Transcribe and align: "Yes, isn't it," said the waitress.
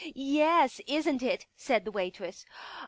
"Yes, 0.15 0.81
isn't 0.87 1.21
it," 1.21 1.45
said 1.55 1.85
the 1.85 1.91
waitress. 1.91 2.43